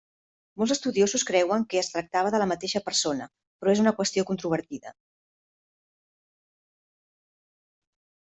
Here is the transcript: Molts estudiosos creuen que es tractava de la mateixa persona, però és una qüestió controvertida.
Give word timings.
Molts 0.59 0.71
estudiosos 0.75 1.23
creuen 1.31 1.65
que 1.73 1.79
es 1.81 1.89
tractava 1.95 2.31
de 2.35 2.39
la 2.43 2.47
mateixa 2.51 2.81
persona, 2.87 3.27
però 3.61 3.75
és 3.75 3.83
una 3.83 3.93
qüestió 3.99 4.25
controvertida. 4.29 4.95